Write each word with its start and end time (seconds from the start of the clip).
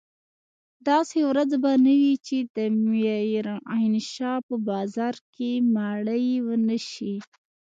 داسې 0.89 1.19
ورځ 1.29 1.51
به 1.63 1.71
نه 1.85 1.93
وي 2.01 2.13
چې 2.27 2.37
د 2.55 2.57
ميرانشاه 2.85 4.37
په 4.47 4.55
بازار 4.69 5.13
کښې 5.33 5.51
مړي 5.75 6.27
ونه 6.47 6.77
سي. 6.91 7.13